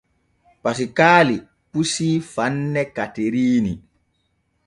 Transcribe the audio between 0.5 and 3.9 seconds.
Pasikaali pusii fande Kateriini.